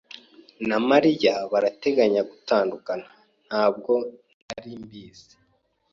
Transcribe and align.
"na 0.69 0.77
Mariya 0.89 1.33
barateganya 1.51 2.21
gutandukana." 2.29 3.05
"Ntabwo 3.47 3.93
nari 4.47 4.71
mbizi." 4.83 5.33